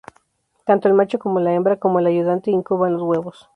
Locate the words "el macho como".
0.87-1.39